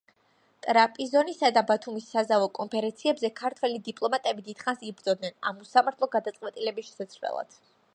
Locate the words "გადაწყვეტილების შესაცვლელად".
6.19-7.61